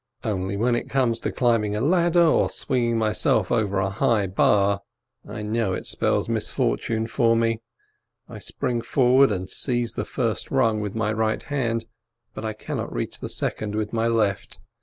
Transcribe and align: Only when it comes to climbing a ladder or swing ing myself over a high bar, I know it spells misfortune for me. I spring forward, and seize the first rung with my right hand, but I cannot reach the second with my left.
Only 0.23 0.57
when 0.57 0.73
it 0.75 0.89
comes 0.89 1.19
to 1.19 1.31
climbing 1.31 1.75
a 1.75 1.79
ladder 1.79 2.23
or 2.25 2.49
swing 2.49 2.85
ing 2.85 2.97
myself 2.97 3.51
over 3.51 3.77
a 3.77 3.91
high 3.91 4.25
bar, 4.25 4.81
I 5.29 5.43
know 5.43 5.73
it 5.73 5.85
spells 5.85 6.27
misfortune 6.27 7.05
for 7.05 7.35
me. 7.35 7.61
I 8.27 8.39
spring 8.39 8.81
forward, 8.81 9.31
and 9.31 9.47
seize 9.47 9.93
the 9.93 10.03
first 10.03 10.49
rung 10.49 10.79
with 10.81 10.95
my 10.95 11.13
right 11.13 11.43
hand, 11.43 11.85
but 12.33 12.43
I 12.43 12.53
cannot 12.53 12.91
reach 12.91 13.19
the 13.19 13.29
second 13.29 13.75
with 13.75 13.93
my 13.93 14.07
left. 14.07 14.57